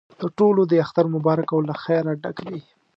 د 0.19 0.21
ټولو 0.37 0.61
دې 0.69 0.77
اختر 0.85 1.05
مبارک 1.15 1.47
او 1.55 1.59
له 1.69 1.75
خیره 1.83 2.13
ډک 2.21 2.37
وي. 2.47 2.61